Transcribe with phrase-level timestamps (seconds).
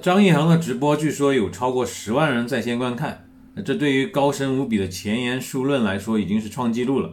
[0.00, 3.26] 张一航的直播据说有超过十万人在线观看，
[3.64, 7.10] 这对于高深无比的前沿数论来说已经是创纪录了。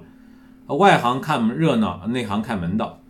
[0.67, 3.01] 外行看热闹，内行看门道。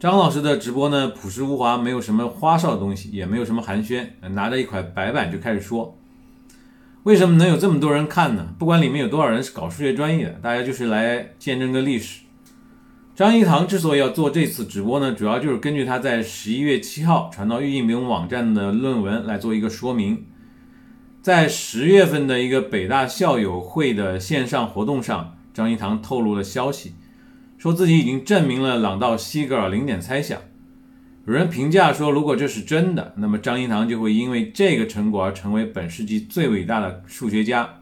[0.00, 5.96] 张老师的直播呢，朴实无华，没有什么花哨的东西，也没有什么寒暄，拿着一块白板就开始说。
[7.04, 8.48] 为什么能有这么多人看呢？
[8.58, 12.23] 不管里面有多少人是搞数学专业的，大家就是来见证个历史。
[13.14, 20.26] 张一堂之所以要做这次直播呢，主要就是根据他在十一月七号传到预印饼网站的论文来做一个说明。
[21.22, 26.94] 在十月份的一个北大校友会的线上活动上，张一堂透露了消息，
[27.56, 30.40] 说自己已经证明了朗道西格尔零点猜想。
[31.24, 37.76] 有人评价说，如果这是真的，那么张一堂就会因为这个成果而成为本世纪最伟大的数学家。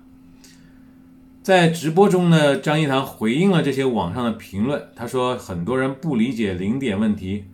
[1.43, 4.81] 在直播中呢，张一堂回应了这些网上的评论。
[4.95, 7.47] 他说，很多人不理解零点问题，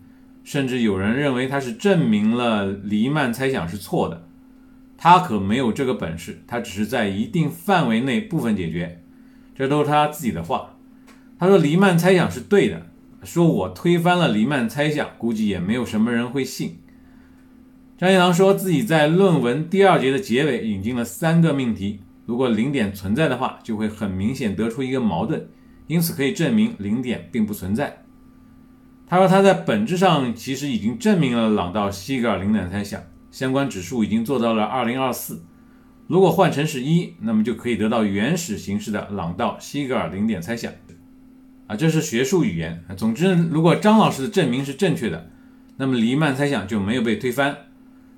[0.43, 4.27] 甚至有人认为他是证明了黎曼猜想是错的。
[4.95, 9.01] 他可没有这个本事，他只是在一定范围内部分解决。
[9.55, 10.75] 这都是他自己的话。
[11.39, 12.85] 他说黎曼猜想是对的，
[13.23, 16.77] 说我推翻了黎曼猜想，估计也没有什么人会信。
[17.97, 22.01] 张一堂说自己在论文第二节的结尾引进了三个命题。
[22.29, 25.47] 如果零点存在的话，就会很明显得出一个矛盾，
[25.87, 28.03] 因此可以证明零点并不存在。
[29.07, 35.43] 他说他在本质上其实已经证明了朗道西格尔零点猜想，相关指数已经做到了二零二四。
[36.05, 40.71] 如果换成是一，那么就可以得到原始形式的朗道西格尔零点猜想。
[41.65, 42.85] 啊，这是学术语言。
[42.95, 45.31] 总之，如果张老师的证明是正确的，
[45.77, 47.57] 那么黎曼猜想就没有被推翻。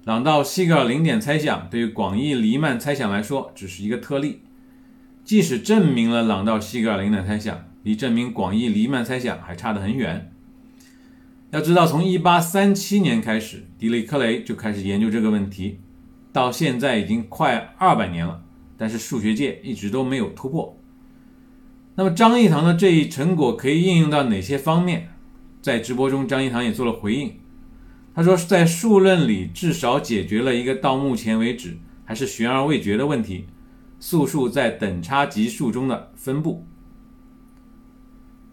[0.04, 4.42] 朗道西格尔零点猜想对于广义黎曼猜想来说只是一个特例，
[5.24, 10.32] 即使证明了朗道西格尔零点猜想，离证明广义黎曼猜想还差得很远。
[11.52, 15.80] 要知道，从1837年开始，狄利克雷就开始研究这个问题，
[16.34, 18.42] 到现在已经快二百年了，
[18.78, 20.76] 但是数学界一直都没有突破。
[21.94, 25.10] 那么张一堂的这一成果可以应用到哪些方面？
[25.62, 27.36] 在直播中，张一堂也做了回应。
[28.14, 33.46] 他说，在数论里至少解决了一个到目前为止还是悬而未决的问题：
[34.00, 36.68] 素数在等差级数中的分布。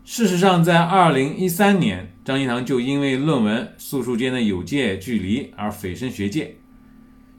[0.04, 6.56] 事实上，在2013年，张一堂就因为论文《素数间的有界距离》而蜚声学界。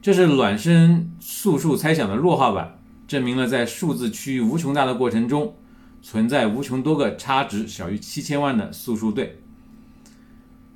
[0.01, 5.55] 这是孪生素数猜想的弱化版，证明了在数字趋于无穷大的过程中，
[6.01, 9.41] 存在无穷多个差值小于七千万的素数对。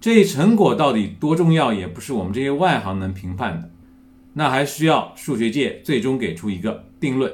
[0.03, 3.71] 这一成果到底多重要，也不是我们这些外行能评判的，
[4.33, 7.31] 那还需要数学界最终给出一个定论。